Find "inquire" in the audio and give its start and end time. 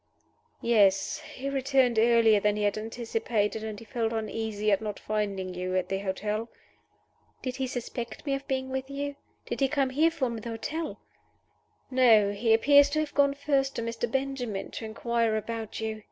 14.85-15.35